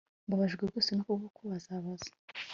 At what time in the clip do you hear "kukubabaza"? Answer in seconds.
1.07-2.09